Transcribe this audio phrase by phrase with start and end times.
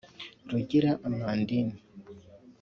[0.49, 1.67] Rugira Amandin